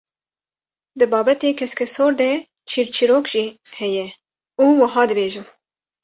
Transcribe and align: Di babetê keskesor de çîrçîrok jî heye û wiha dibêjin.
Di 0.97 1.05
babetê 1.13 1.49
keskesor 1.59 2.11
de 2.21 2.29
çîrçîrok 2.69 3.25
jî 3.33 3.45
heye 3.77 4.07
û 4.61 4.63
wiha 4.79 5.03
dibêjin. 5.09 5.45